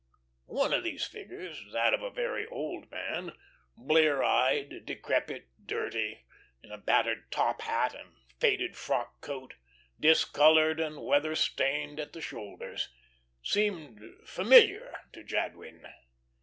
One 0.47 0.73
of 0.73 0.83
these 0.83 1.05
figures, 1.05 1.63
that 1.73 1.93
of 1.93 2.01
a 2.01 2.09
very 2.09 2.47
old 2.47 2.89
man, 2.89 3.33
blear 3.77 4.23
eyed, 4.23 4.83
decrepit, 4.83 5.49
dirty, 5.63 6.25
in 6.63 6.71
a 6.71 6.79
battered 6.79 7.29
top 7.31 7.61
hat 7.61 7.93
and 7.93 8.15
faded 8.39 8.75
frock 8.75 9.21
coat, 9.21 9.53
discoloured 9.99 10.79
and 10.79 11.05
weather 11.05 11.35
stained 11.35 11.99
at 11.99 12.13
the 12.13 12.21
shoulders, 12.21 12.89
seemed 13.43 14.01
familiar 14.25 15.01
to 15.13 15.23
Jadwin. 15.23 15.85